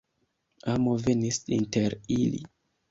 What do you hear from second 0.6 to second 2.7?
Amo venis inter ili.